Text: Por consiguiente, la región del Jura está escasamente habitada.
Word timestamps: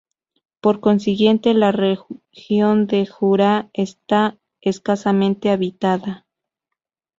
Por 0.61 0.79
consiguiente, 0.79 1.53
la 1.53 1.71
región 1.71 2.87
del 2.87 3.07
Jura 3.07 3.69
está 3.71 4.35
escasamente 4.59 5.51
habitada. 5.51 6.25